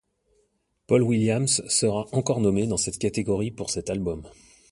[0.87, 4.27] Paul Williams sera encore nommé dans cette catégorie pour cet album.